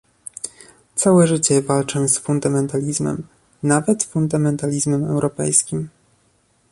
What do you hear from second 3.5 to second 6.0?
nawet fundamentalizmem europejskim